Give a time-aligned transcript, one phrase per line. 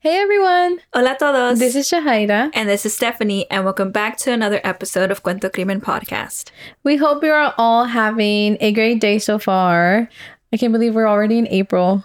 [0.00, 0.78] Hey everyone!
[0.94, 1.58] Hola todos!
[1.58, 2.52] This is Shahaira.
[2.54, 6.52] And this is Stephanie, and welcome back to another episode of Cuento Crimen Podcast.
[6.84, 10.08] We hope you are all having a great day so far.
[10.52, 12.04] I can't believe we're already in April.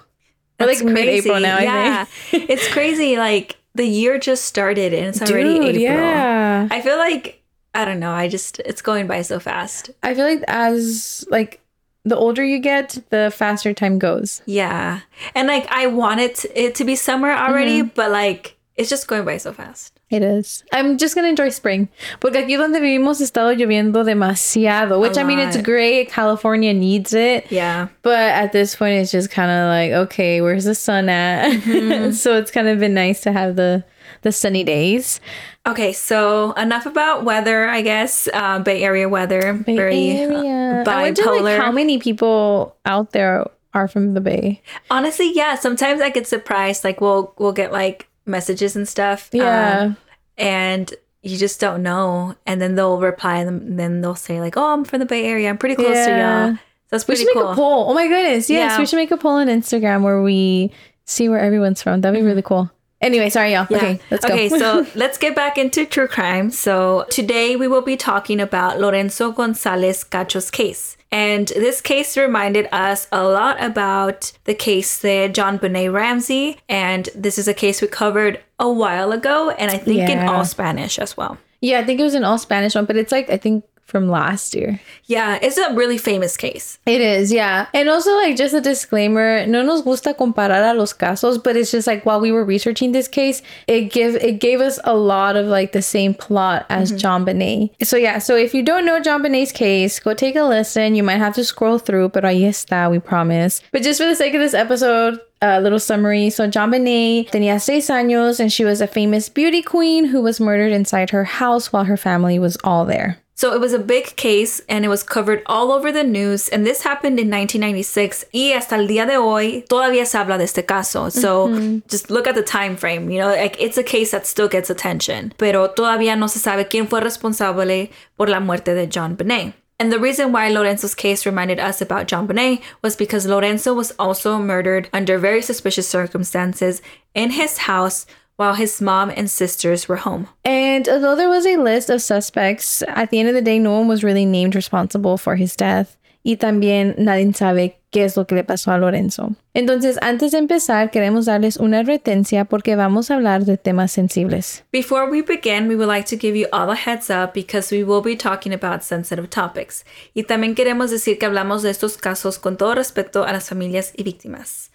[0.58, 2.06] That's like mid-April now, yeah.
[2.32, 3.16] it's crazy.
[3.18, 5.84] Like the year just started and it's already Dude, April.
[5.84, 6.68] Yeah.
[6.72, 7.44] I feel like
[7.76, 9.92] I don't know, I just it's going by so fast.
[10.02, 11.63] I feel like as like
[12.06, 14.42] the older you get, the faster time goes.
[14.46, 15.02] Yeah.
[15.36, 17.92] And like I wanted it to be summer already, mm-hmm.
[17.96, 19.94] but like it's just going by so fast.
[20.10, 20.64] It is.
[20.72, 21.90] I'm just gonna enjoy spring.
[22.20, 25.00] Porque aquí donde vivimos ha estado lloviendo demasiado.
[25.00, 26.10] Which I mean it's great.
[26.10, 27.52] California needs it.
[27.52, 27.88] Yeah.
[28.04, 31.52] But at this point it's just kinda like, okay, where's the sun at?
[31.52, 32.12] Mm-hmm.
[32.14, 33.84] so it's kind of been nice to have the
[34.22, 35.20] the sunny days.
[35.66, 38.28] Okay, so enough about weather, I guess.
[38.34, 40.84] Uh, Bay Area weather, Bay very Area.
[40.86, 40.88] bipolar.
[40.88, 44.62] I wonder, like, how many people out there are from the Bay?
[44.92, 45.56] Honestly, yeah.
[45.56, 46.84] Sometimes I get surprised.
[46.84, 49.30] Like we'll we'll get like messages and stuff.
[49.32, 49.98] Yeah, um,
[50.38, 54.74] and you just don't know, and then they'll reply, and then they'll say like, "Oh,
[54.74, 55.50] I'm from the Bay Area.
[55.50, 56.06] I'm pretty close yeah.
[56.06, 57.44] to y'all." That's pretty we should cool.
[57.46, 57.90] make a poll.
[57.90, 58.80] Oh my goodness, yes, yeah.
[58.80, 60.72] we should make a poll on Instagram where we
[61.06, 62.02] see where everyone's from.
[62.02, 62.28] That'd be mm-hmm.
[62.28, 62.70] really cool.
[63.04, 63.68] Anyway, sorry, y'all.
[63.70, 63.78] Yeah.
[63.78, 64.34] Okay, let's go.
[64.34, 66.50] Okay, so let's get back into true crime.
[66.50, 70.96] So today we will be talking about Lorenzo Gonzalez Cacho's case.
[71.12, 76.60] And this case reminded us a lot about the case that JonBenét Ramsey.
[76.70, 80.10] And this is a case we covered a while ago, and I think yeah.
[80.10, 81.38] in all Spanish as well.
[81.60, 84.10] Yeah, I think it was an all Spanish one, but it's like I think from
[84.10, 84.82] last year.
[85.06, 86.80] Yeah, it's a really famous case.
[86.88, 87.68] It is, yeah.
[87.76, 91.70] And also, like, just a disclaimer, no nos gusta comparar a los casos, but it's
[91.70, 95.36] just like while we were researching this case, it give it gave us a lot
[95.36, 97.30] of like the same plot as mm-hmm.
[97.30, 97.86] JonBenét.
[97.86, 100.96] So yeah, so if you don't know JonBenét's case, go take a listen.
[100.96, 103.62] You might have to scroll through, but ahí está, we promise.
[103.72, 106.30] But just for the sake of this episode, a little summary.
[106.30, 110.40] So John JonBenét tenía seis años and she was a famous beauty queen who was
[110.40, 113.18] murdered inside her house while her family was all there.
[113.36, 116.50] So it was a big case and it was covered all over the news.
[116.50, 118.26] And this happened in 1996.
[118.34, 121.12] Y hasta el día de hoy todavía se habla de este caso.
[121.12, 121.80] So mm-hmm.
[121.90, 123.10] just look at the time frame.
[123.10, 125.34] You know, like it's a case that still gets attention.
[125.38, 129.54] Pero todavía no se sabe quién fue responsable por la muerte de John JonBenét.
[129.80, 134.38] And the reason why Lorenzo's case reminded us about JonBenét was because Lorenzo was also
[134.40, 136.82] murdered under very suspicious circumstances
[137.14, 138.06] in his house
[138.44, 140.28] while his mom and sisters were home.
[140.44, 143.80] And although there was a list of suspects, at the end of the day, no
[143.80, 145.98] one was really named responsible for his death.
[146.26, 149.36] Y también nadie sabe qué es lo que le pasó a Lorenzo.
[149.54, 154.64] Entonces, antes de empezar, queremos darles una advertencia porque vamos a hablar de temas sensibles.
[154.72, 157.84] Before we begin, we would like to give you all a heads up because we
[157.84, 159.84] will be talking about sensitive topics.
[160.14, 163.92] Y también queremos decir que hablamos de estos casos con todo respeto a las familias
[163.98, 164.72] y víctimas.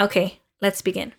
[0.00, 1.17] Okay, let's begin.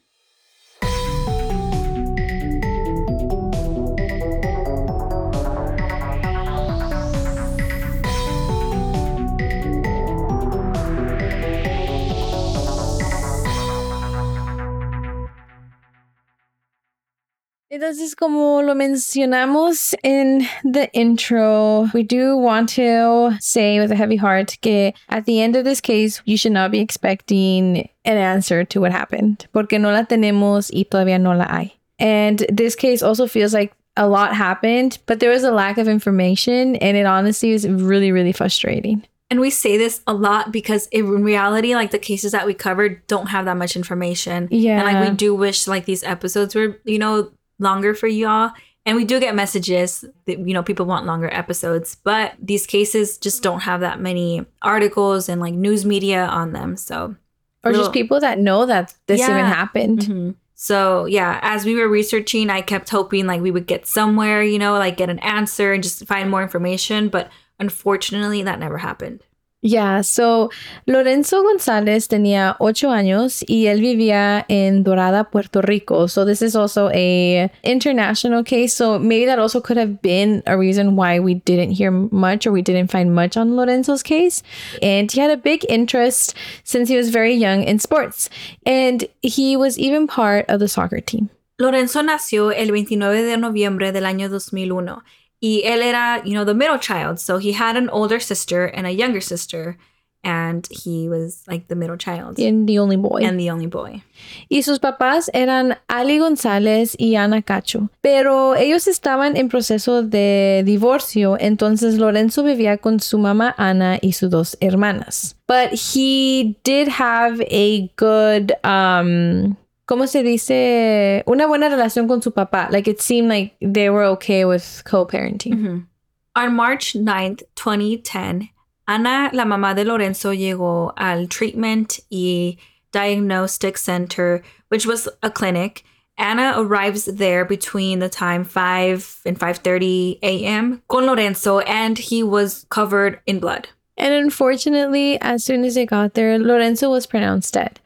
[17.71, 24.15] Entonces, como lo mencionamos in the intro, we do want to say with a heavy
[24.15, 28.63] heart que at the end of this case, you should not be expecting an answer
[28.63, 31.75] to what happened, porque no la tenemos y todavía no la hay.
[31.99, 35.87] And this case also feels like a lot happened, but there was a lack of
[35.87, 39.05] information, and it honestly is really, really frustrating.
[39.29, 43.05] And we say this a lot because in reality, like the cases that we covered
[43.05, 44.47] don't have that much information.
[44.49, 44.79] Yeah.
[44.79, 48.51] And like we do wish like these episodes were, you know, longer for y'all.
[48.85, 53.17] And we do get messages that, you know, people want longer episodes, but these cases
[53.17, 56.75] just don't have that many articles and like news media on them.
[56.75, 57.15] So,
[57.63, 59.31] or little, just people that know that this yeah.
[59.31, 59.99] even happened.
[59.99, 60.31] Mm-hmm.
[60.55, 64.57] So, yeah, as we were researching, I kept hoping like we would get somewhere, you
[64.57, 67.09] know, like get an answer and just find more information.
[67.09, 69.23] But unfortunately, that never happened.
[69.61, 70.49] Yeah, so
[70.85, 76.07] Lorenzo González tenía ocho años y él vivía en Dorada, Puerto Rico.
[76.07, 78.73] So this is also a international case.
[78.73, 82.53] So maybe that also could have been a reason why we didn't hear much or
[82.53, 84.43] we didn't find much on Lorenzo's case.
[84.81, 88.29] And he had a big interest since he was very young in sports.
[88.65, 91.29] And he was even part of the soccer team.
[91.57, 95.03] Lorenzo nació el 29 de noviembre del año 2001
[95.41, 97.19] Y él era, you know, the middle child.
[97.19, 99.77] So he had an older sister and a younger sister.
[100.21, 102.37] And he was like the middle child.
[102.39, 103.21] And the only boy.
[103.23, 104.03] And the only boy.
[104.49, 107.89] Y sus papás eran Ali González y Ana Cacho.
[108.01, 114.11] Pero ellos estaban en proceso de divorcio, entonces Lorenzo vivía con su mamá Ana y
[114.11, 115.37] sus dos hermanas.
[115.47, 119.55] But he did have a good um
[119.89, 121.23] ¿cómo se dice?
[121.25, 122.69] Una buena relación con su papá.
[122.71, 125.53] Like it seemed like they were okay with co-parenting.
[125.53, 125.87] Mhm.
[126.35, 128.51] On March 9th, 2010,
[128.87, 132.59] Ana, la mamá de Lorenzo, llegó al Treatment y
[132.91, 135.83] Diagnostic Center, which was a clinic.
[136.17, 140.81] Anna arrives there between the time 5 and 5:30 a.m.
[140.87, 143.69] con Lorenzo and he was covered in blood.
[143.97, 147.79] And unfortunately, as soon as they got there, Lorenzo was pronounced dead.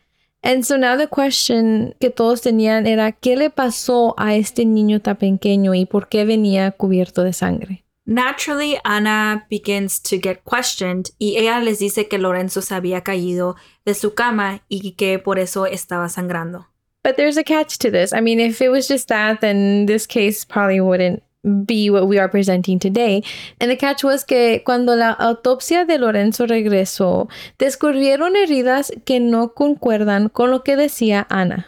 [0.44, 5.00] And so now the question que todos tenían era, ¿qué le pasó a este niño
[5.00, 7.86] tan pequeño y por qué venía cubierto de sangre?
[8.06, 13.56] Naturally, Ana begins to get questioned y ella les dice que Lorenzo se había caído
[13.86, 16.68] de su cama y que por eso estaba sangrando.
[17.04, 18.12] But there's a catch to this.
[18.12, 21.24] I mean, if it was just that, then this case probably wouldn't
[21.66, 23.24] be what we are presenting today.
[23.60, 27.30] And the catch was que cuando la autopsia de Lorenzo regresó,
[27.60, 31.68] descubrieron heridas que no concuerdan con lo que decía Ana.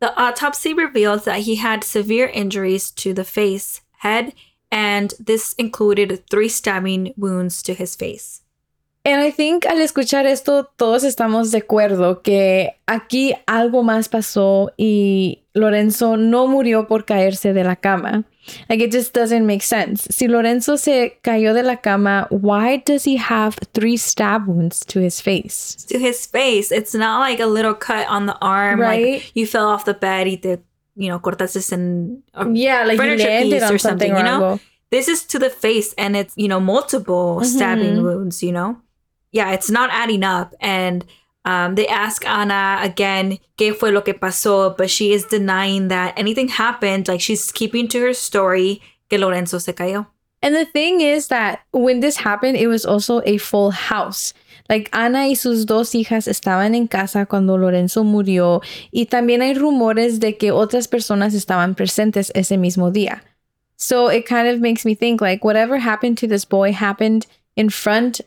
[0.00, 4.34] The autopsy reveals that he had severe injuries to the face, head,
[4.70, 8.43] and this included three stabbing wounds to his face.
[9.06, 14.72] And I think al escuchar esto, todos estamos de acuerdo que aquí algo más pasó
[14.78, 18.24] y Lorenzo no murió por caerse de la cama.
[18.68, 20.06] Like it just doesn't make sense.
[20.10, 25.00] Si Lorenzo se cayó de la cama, why does he have three stab wounds to
[25.00, 25.76] his face?
[25.88, 29.14] To his face, it's not like a little cut on the arm, Right.
[29.16, 30.58] like you fell off the bed, y te,
[30.96, 32.22] you know, cortaste en
[32.54, 34.60] Yeah, like furniture piece or something, something, you know?
[34.90, 38.42] This is to the face, and it's you know multiple stabbing wounds.
[38.42, 38.76] You know,
[39.34, 41.04] yeah, it's not adding up, and
[41.44, 46.14] um, they ask Ana again, "Qué fue lo que pasó?" But she is denying that
[46.16, 47.08] anything happened.
[47.08, 50.06] Like she's keeping to her story que Lorenzo se cayó.
[50.40, 54.32] And the thing is that when this happened, it was also a full house.
[54.68, 59.54] Like Ana y sus dos hijas estaban en casa cuando Lorenzo murió y también hay
[59.54, 63.22] rumores de que otras personas estaban presentes ese mismo día.
[63.76, 67.26] So it kind of makes me think like whatever happened to this boy happened
[67.56, 68.20] in front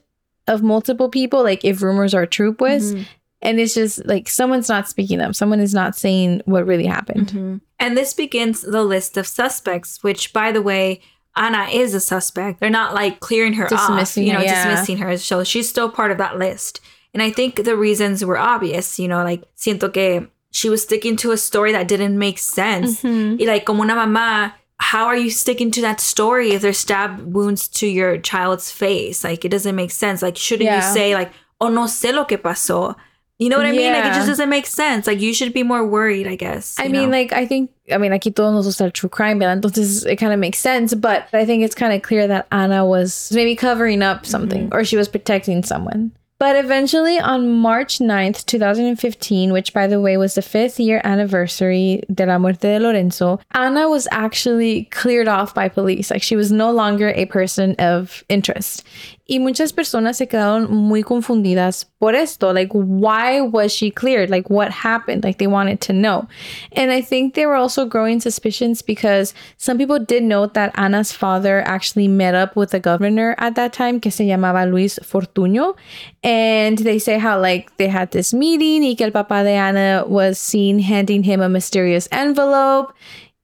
[0.48, 2.94] of multiple people, like if rumors are true, pues.
[3.42, 5.36] And it's just like someone's not speaking up.
[5.36, 7.62] Someone is not saying what really happened.
[7.80, 11.02] And this begins the list of suspects, which, by the way,
[11.36, 12.60] Anna is a suspect.
[12.60, 14.68] They're not like clearing her off, you know, her, yeah.
[14.72, 15.18] dismissing her.
[15.18, 16.82] So she's still part of that list.
[17.14, 21.16] And I think the reasons were obvious, you know, like siento que she was sticking
[21.18, 23.04] to a story that didn't make sense.
[23.04, 23.38] Mm-hmm.
[23.40, 27.20] Y like, como una mamá, how are you sticking to that story if there's stab
[27.34, 29.24] wounds to your child's face?
[29.24, 30.22] Like, it doesn't make sense.
[30.22, 30.88] Like, shouldn't Yeah.
[30.88, 32.96] you say, like, oh, no sé lo que pasó?
[33.40, 33.94] You know what I mean?
[33.94, 35.06] Like, it just doesn't make sense.
[35.06, 36.76] Like, you should be more worried, I guess.
[36.80, 37.18] I mean, know?
[37.18, 39.62] like, I think, I mean, aquí todos nos gusta true crime, ¿verdad?
[39.62, 42.84] Entonces, it kind of makes sense, but I think it's kind of clear that Anna
[42.84, 44.76] was maybe covering up something mm-hmm.
[44.76, 46.12] or she was protecting someone.
[46.40, 52.04] But eventually, on March 9th, 2015, which by the way was the fifth year anniversary
[52.14, 56.12] de la muerte de Lorenzo, Ana was actually cleared off by police.
[56.12, 58.84] Like she was no longer a person of interest.
[59.28, 62.54] Y muchas personas se quedaron muy confundidas por esto.
[62.54, 64.30] Like, why was she cleared?
[64.30, 65.24] Like, what happened?
[65.24, 66.28] Like, they wanted to know.
[66.72, 71.12] And I think they were also growing suspicions because some people did note that Ana's
[71.12, 75.76] father actually met up with the governor at that time, que se llamaba Luis Fortuño.
[76.24, 80.06] And they say how, like, they had this meeting y que el papá de Ana
[80.08, 82.94] was seen handing him a mysterious envelope.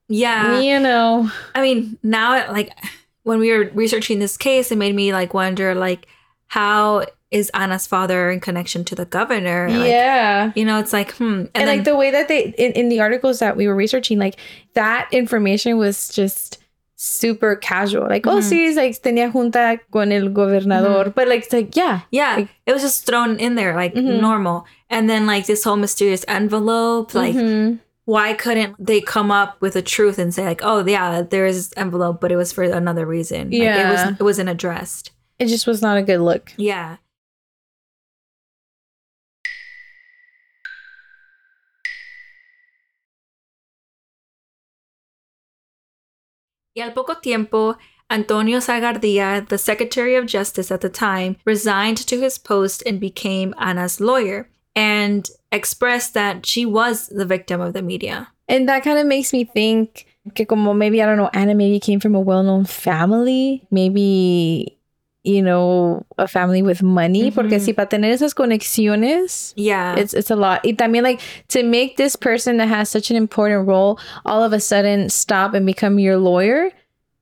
[0.07, 0.59] yeah.
[0.59, 1.29] You know.
[1.55, 2.71] I mean, now like
[3.23, 6.07] when we were researching this case, it made me like wonder like
[6.47, 9.67] how is Anna's father in connection to the governor?
[9.69, 10.51] Like, yeah.
[10.55, 11.23] You know, it's like, hmm.
[11.23, 13.75] And, and then, like the way that they in, in the articles that we were
[13.75, 14.35] researching like
[14.75, 16.59] that information was just
[16.95, 21.51] super casual like oh sí it's like tenía junta con el gobernador but like it's
[21.51, 24.65] like yeah yeah, like- it was just thrown in there like normal.
[24.89, 27.79] And then like this whole mysterious envelope, like Mhm.
[28.05, 31.69] Why couldn't they come up with a truth and say like, oh yeah, there is
[31.69, 33.49] this envelope, but it was for another reason.
[33.51, 33.91] Like, it Yeah.
[33.91, 35.11] was it wasn't addressed.
[35.39, 36.97] it just was not a good look Yeah.
[46.75, 47.77] Y al poco tiempo,
[48.09, 53.53] Antonio Sagardía, the Secretary of Justice at the time, resigned to his post and became
[53.59, 58.27] Anna's lawyer and expressed that she was the victim of the media.
[58.49, 61.79] and that kind of makes me think que como maybe i don't know anna maybe
[61.79, 64.77] came from a well-known family maybe
[65.23, 69.95] you know a family with money porque si para tener esas conexiones Yeah.
[69.95, 70.59] it's it's a lot.
[70.65, 74.51] I mean, like to make this person that has such an important role all of
[74.51, 76.71] a sudden stop and become your lawyer.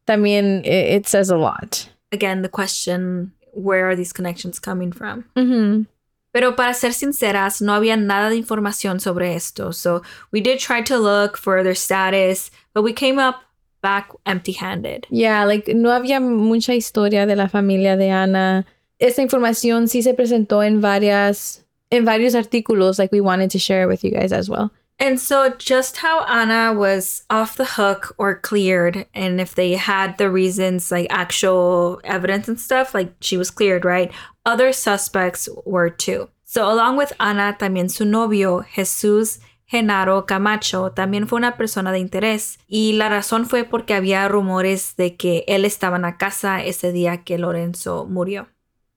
[0.07, 1.89] También it, it says a lot.
[2.11, 5.25] Again, the question where are these connections coming from?
[5.35, 5.83] Mm-hmm.
[6.31, 9.73] Pero para ser sinceras, no había nada de información sobre esto.
[9.73, 13.43] So we did try to look for their status, but we came up
[13.81, 15.07] back empty handed.
[15.09, 18.65] Yeah, like no había mucha historia de la familia de Ana.
[18.99, 23.87] Esta información sí se presentó en varias en varios artículos like we wanted to share
[23.87, 24.71] with you guys as well.
[25.01, 30.19] And so, just how Anna was off the hook or cleared, and if they had
[30.19, 34.11] the reasons, like actual evidence and stuff, like she was cleared, right?
[34.45, 36.29] Other suspects were too.
[36.43, 39.39] So, along with Ana, también su novio, Jesús
[39.71, 42.59] Genaro Camacho, también fue una persona de interés.
[42.67, 46.91] Y la razón fue porque había rumores de que él estaba en la casa ese
[46.91, 48.49] día que Lorenzo murió.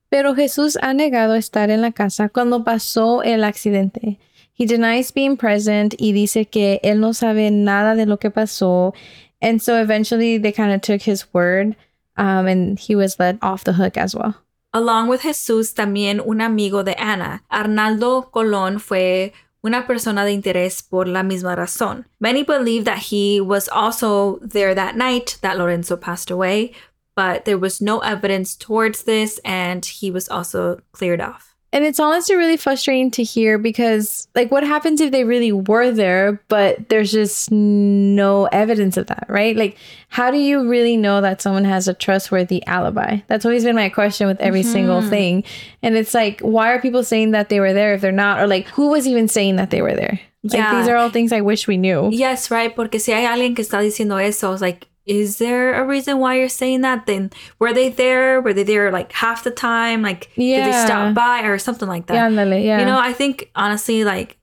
[0.09, 4.19] Pero Jesús ha negado estar en la casa cuando pasó el accidente.
[4.57, 8.93] He denies being present y dice que él no sabe nada de lo que pasó.
[9.41, 11.75] And so eventually they kind of took his word
[12.17, 14.44] um, and he was let off the hook as well.
[14.75, 19.31] Along with Jesús, también un amigo de Ana, Arnaldo Colón, fue
[19.63, 22.09] una persona de interés por la misma razón.
[22.19, 26.73] Many believe that he was also there that night that Lorenzo passed away,
[27.15, 31.54] but there was no evidence towards this and he was also cleared off.
[31.75, 35.91] And it's honestly really frustrating to hear because, like, what happens if they really were
[35.91, 39.57] there, but there's just no evidence of that, right?
[39.57, 39.75] Like,
[40.07, 43.17] how do you really know that someone has a trustworthy alibi?
[43.27, 44.71] That's always been my question with every mm-hmm.
[44.71, 45.43] single thing.
[45.83, 48.39] And it's like, why are people saying that they were there if they're not?
[48.39, 50.21] Or, like, who was even saying that they were there?
[50.43, 50.79] Like, yeah.
[50.79, 52.09] these are all things I wish we knew.
[52.09, 52.73] Yes, right.
[52.73, 56.35] Porque si hay alguien que está diciendo eso, it's like, is there a reason why
[56.39, 57.05] you're saying that?
[57.05, 58.41] Then were they there?
[58.41, 60.01] Were they there like half the time?
[60.01, 60.65] Like yeah.
[60.65, 62.31] did they stop by or something like that?
[62.31, 62.79] Yeah, yeah.
[62.79, 64.37] You know, I think honestly, like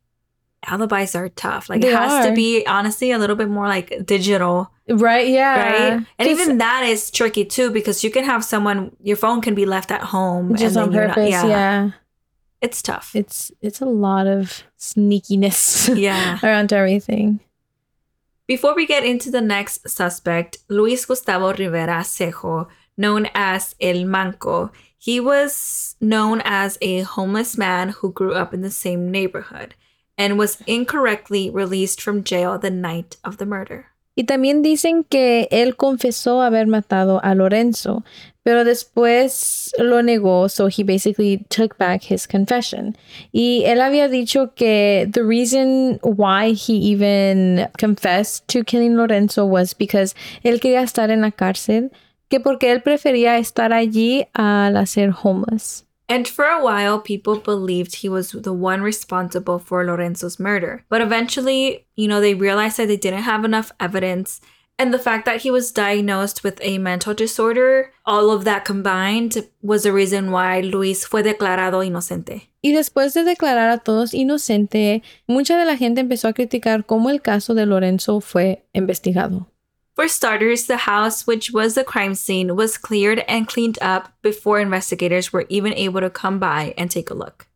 [0.66, 1.68] alibis are tough.
[1.68, 2.30] Like they it has are.
[2.30, 4.70] to be honestly a little bit more like digital.
[4.88, 5.94] Right, yeah.
[5.94, 6.06] Right?
[6.18, 9.66] And even that is tricky too because you can have someone your phone can be
[9.66, 11.46] left at home just on purpose, not, yeah.
[11.48, 11.90] yeah.
[12.60, 13.16] It's tough.
[13.16, 16.38] It's it's a lot of sneakiness yeah.
[16.44, 17.40] around everything.
[18.48, 24.72] Before we get into the next suspect, Luis Gustavo Rivera Seijo, known as El Manco,
[24.98, 29.74] he was known as a homeless man who grew up in the same neighborhood
[30.18, 33.86] and was incorrectly released from jail the night of the murder.
[34.16, 38.04] Y también dicen que él confesó haber matado a Lorenzo,
[38.42, 42.96] pero después lo negó, so he basically took back his confession.
[43.32, 49.74] Y él había dicho que the reason why he even confessed to killing Lorenzo was
[49.74, 51.90] because él quería estar en la cárcel,
[52.28, 55.84] que porque él prefería estar allí al hacer homeless.
[56.08, 60.84] And for a while, people believed he was the one responsible for Lorenzo's murder.
[60.90, 64.40] But eventually, you know, they realized that they didn't have enough evidence.
[64.82, 69.46] And the fact that he was diagnosed with a mental disorder, all of that combined
[69.62, 72.48] was the reason why Luis fue declarado inocente.
[72.64, 77.10] Y después de declarar a todos inocente, mucha de la gente empezó a criticar cómo
[77.10, 79.46] el caso de Lorenzo fue investigado.
[79.94, 84.58] For starters, the house, which was the crime scene, was cleared and cleaned up before
[84.58, 87.46] investigators were even able to come by and take a look.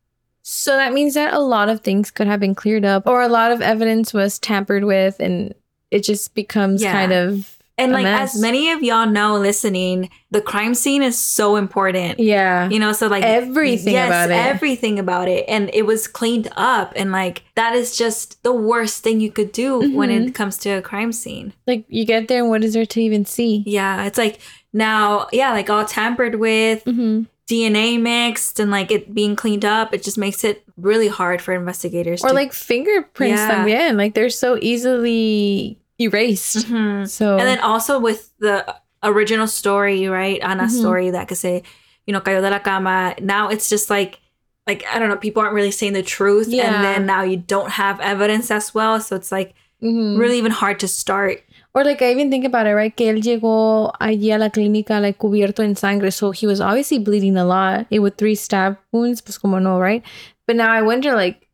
[0.43, 3.29] So that means that a lot of things could have been cleared up, or a
[3.29, 5.57] lot of evidence was tampered with, and
[5.91, 6.93] it just becomes yeah.
[6.93, 11.57] kind of and like as many of y'all know listening, the crime scene is so
[11.57, 12.19] important.
[12.19, 12.71] Yeah.
[12.71, 14.35] You know, so like everything yes, about it.
[14.35, 15.45] Everything about it.
[15.47, 16.95] And it was cleaned up.
[16.97, 19.95] And like that is just the worst thing you could do mm-hmm.
[19.95, 21.53] when it comes to a crime scene.
[21.67, 23.63] Like you get there and what is there to even see?
[23.67, 24.05] Yeah.
[24.05, 24.41] It's like
[24.73, 26.83] now, yeah, like all tampered with.
[26.85, 27.25] Mm-hmm.
[27.49, 31.55] DNA mixed and like it being cleaned up, it just makes it really hard for
[31.55, 32.25] investigators.
[32.25, 33.65] Or to, like fingerprints yeah.
[33.65, 33.97] también.
[33.97, 36.67] Like they're so easily erased.
[36.67, 37.05] Mm-hmm.
[37.07, 40.41] So and then also with the original story, right?
[40.43, 40.81] Ana's mm-hmm.
[40.81, 41.63] story that could say,
[42.07, 43.15] you know, cayó de la cama.
[43.21, 44.19] Now it's just like
[44.67, 46.75] like I don't know, people aren't really saying the truth, yeah.
[46.75, 50.19] and then now you don't have evidence as well, so it's like mm-hmm.
[50.19, 51.43] really even hard to start.
[51.77, 52.97] Or like I even think about it, right?
[52.97, 56.99] Que él llegó allí a la clínica like cubierto en sangre, so he was obviously
[56.99, 57.87] bleeding a lot.
[57.91, 60.03] It with three stab wounds, pues como no, right?
[60.47, 61.47] But now I wonder like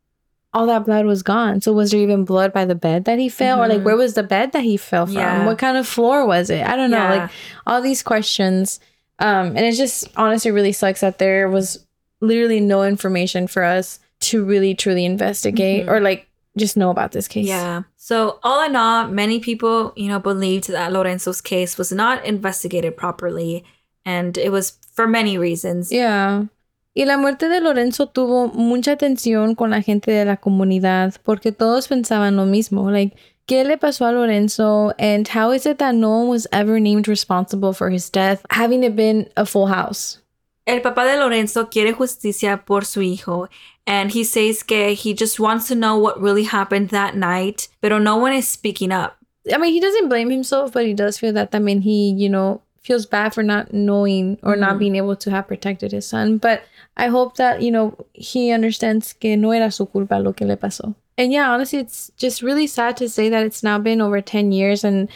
[0.55, 1.61] all that blood was gone.
[1.61, 3.65] So was there even blood by the bed that he fell, mm-hmm.
[3.65, 3.85] or like mm-hmm.
[3.85, 5.17] where was the bed that he fell from?
[5.17, 5.45] Yeah.
[5.45, 6.65] What kind of floor was it?
[6.65, 6.99] I don't know.
[6.99, 7.23] Yeah.
[7.23, 7.31] Like
[7.67, 8.79] all these questions.
[9.19, 11.85] Um, and it just honestly really sucks that there was
[12.21, 15.91] literally no information for us to really truly investigate mm-hmm.
[15.93, 17.47] or like just know about this case.
[17.47, 17.83] Yeah.
[17.97, 22.97] So all in all, many people, you know, believed that Lorenzo's case was not investigated
[22.97, 23.65] properly,
[24.05, 25.91] and it was for many reasons.
[25.91, 26.47] Yeah.
[26.95, 31.51] Y la muerte de Lorenzo tuvo mucha atención con la gente de la comunidad porque
[31.51, 33.17] todos pensaban lo mismo, like,
[33.47, 37.09] ¿qué le pasó a Lorenzo and how is it that no one was ever named
[37.09, 40.19] responsible for his death, having it been a full house?
[40.67, 43.49] El papá de Lorenzo quiere justicia por su hijo.
[43.87, 47.99] And he says que he just wants to know what really happened that night, pero
[47.99, 49.17] no one is speaking up.
[49.53, 52.29] I mean, he doesn't blame himself, but he does feel that, I mean, he, you
[52.29, 54.79] know, feels bad for not knowing or not mm.
[54.79, 56.39] being able to have protected his son.
[56.39, 56.63] But
[56.97, 60.57] I hope that, you know, he understands que no era su culpa lo que le
[60.57, 60.95] pasó.
[61.19, 64.53] And yeah, honestly, it's just really sad to say that it's now been over 10
[64.53, 65.09] years and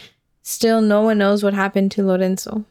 [0.43, 2.65] still no one knows what happened to Lorenzo.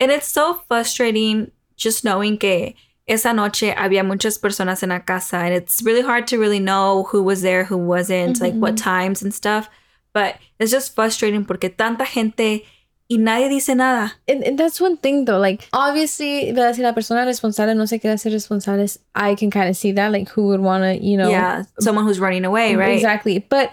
[0.00, 2.74] And it's so frustrating just knowing que
[3.06, 7.04] esa noche había muchas personas en la casa and it's really hard to really know
[7.12, 9.68] who was there, who wasn't, like what times and stuff.
[10.12, 12.64] But it's just frustrating porque tanta gente
[13.08, 14.14] y nadie dice nada.
[14.26, 16.74] And, and that's one thing though, like obviously, ¿verdad?
[16.74, 20.10] si la persona responsable no se quiere hacer responsables, I can kind of see that,
[20.10, 22.96] like who would want to, you know, Yeah, someone who's running away, right?
[22.96, 23.38] Exactly.
[23.38, 23.72] But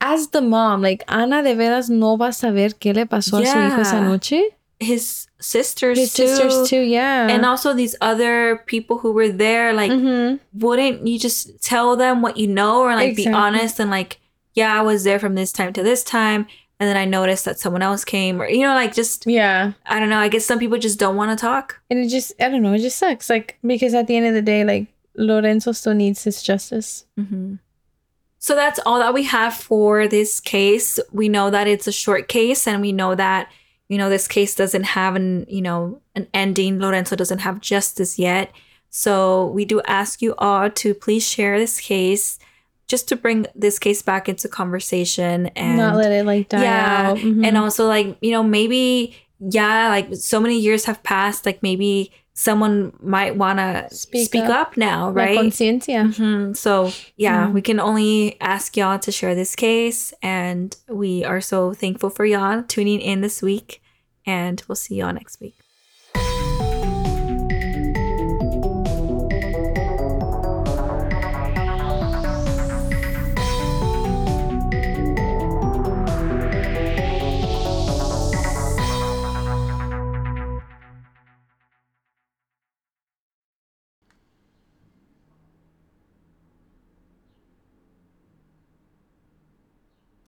[0.00, 3.46] as the mom, like Ana de veras no va a saber qué le pasó a
[3.46, 4.42] su hijo esa noche.
[4.80, 6.26] His sisters His too.
[6.28, 7.28] sisters too, yeah.
[7.28, 10.38] And also these other people who were there, like, Mhm.
[10.54, 14.18] wouldn't you just tell them what you know or like be honest and like,
[14.54, 16.46] yeah, I was there from this time to this time.
[16.80, 19.72] And then I noticed that someone else came, or, you know, like just, yeah.
[19.86, 20.18] I don't know.
[20.20, 21.80] I guess some people just don't want to talk.
[21.90, 23.28] And it just, I don't know, it just sucks.
[23.28, 27.04] Like, because at the end of the day, like, Lorenzo still needs his justice.
[28.38, 31.00] So that's all that we have for this case.
[31.10, 33.48] We know that it's a short case and we know that,
[33.88, 36.78] you know, this case doesn't have an, you know, an ending.
[36.78, 38.52] Lorenzo doesn't have justice yet.
[38.90, 42.38] So we do ask you all to please share this case
[42.86, 47.10] just to bring this case back into conversation and Not let it, like, die yeah.
[47.10, 47.18] out.
[47.18, 47.46] Mhm.
[47.46, 52.10] And also like, you know, maybe yeah, like so many years have passed, like maybe
[52.40, 54.68] someone might want to Speak speak, up.
[54.68, 54.76] up.
[54.76, 55.36] now, right?
[56.04, 56.56] Mhm.
[56.56, 57.52] So, yeah, Mm.
[57.52, 60.14] we can only ask y'all to share this case.
[60.22, 63.82] And we are so thankful for y'all tuning in this week.
[64.24, 65.56] And we'll see y'all next week.